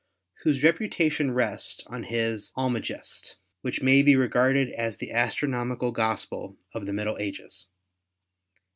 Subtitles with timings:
[0.41, 6.87] whose reputation rests on his "Almagest," which may be regarded as the astronomical gospel of
[6.87, 7.67] the Middle Ages.